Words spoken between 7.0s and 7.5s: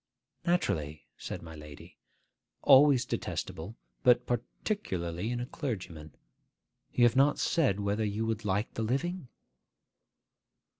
have not